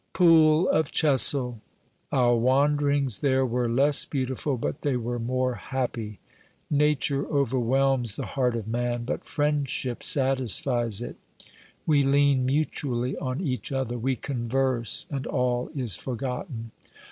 [0.13, 1.61] Pool of Chessel!
[2.11, 6.17] Our wanderings there were less beau tiful, but they were more happy.
[6.71, 11.17] Nature overwhelms the heart of man, but friendship satisfies it;
[11.85, 16.71] we lean mutually on each other, we converse, and all is forgotten.